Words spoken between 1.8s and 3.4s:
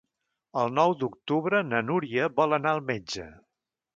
Núria vol anar al metge.